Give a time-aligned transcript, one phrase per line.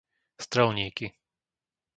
[0.43, 1.07] Strelníky